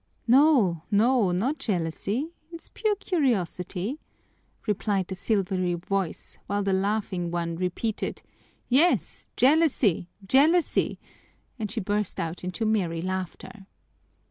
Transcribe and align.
"No, 0.25 0.81
no, 0.89 1.29
not 1.29 1.59
jealousy, 1.59 2.31
it's 2.51 2.69
pure 2.69 2.95
curiosity," 2.95 3.99
replied 4.65 5.07
the 5.09 5.13
silvery 5.13 5.75
voice, 5.75 6.39
while 6.47 6.63
the 6.63 6.73
laughing 6.73 7.29
one 7.29 7.55
repeated, 7.55 8.23
"Yes, 8.67 9.27
jealousy, 9.37 10.09
jealousy!" 10.27 10.99
and 11.59 11.69
she 11.69 11.81
burst 11.81 12.19
out 12.19 12.43
into 12.43 12.65
merry 12.65 13.03
laughter. 13.03 13.67